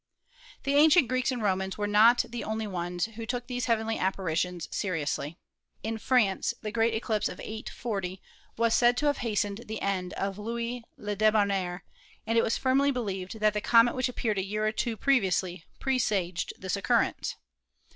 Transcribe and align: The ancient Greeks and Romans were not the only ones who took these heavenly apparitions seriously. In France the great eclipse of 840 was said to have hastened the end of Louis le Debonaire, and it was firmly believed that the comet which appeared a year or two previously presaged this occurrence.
The 0.63 0.73
ancient 0.73 1.07
Greeks 1.07 1.31
and 1.31 1.43
Romans 1.43 1.77
were 1.77 1.85
not 1.85 2.25
the 2.27 2.43
only 2.43 2.65
ones 2.65 3.05
who 3.05 3.23
took 3.27 3.45
these 3.45 3.65
heavenly 3.65 3.99
apparitions 3.99 4.67
seriously. 4.71 5.37
In 5.83 5.99
France 5.99 6.55
the 6.63 6.71
great 6.71 6.95
eclipse 6.95 7.29
of 7.29 7.39
840 7.39 8.19
was 8.57 8.73
said 8.73 8.97
to 8.97 9.05
have 9.05 9.17
hastened 9.19 9.65
the 9.67 9.79
end 9.79 10.13
of 10.13 10.39
Louis 10.39 10.83
le 10.97 11.15
Debonaire, 11.15 11.83
and 12.25 12.35
it 12.35 12.43
was 12.43 12.57
firmly 12.57 12.89
believed 12.89 13.39
that 13.41 13.53
the 13.53 13.61
comet 13.61 13.93
which 13.93 14.09
appeared 14.09 14.39
a 14.39 14.43
year 14.43 14.65
or 14.65 14.71
two 14.71 14.97
previously 14.97 15.65
presaged 15.79 16.53
this 16.57 16.75
occurrence. 16.75 17.35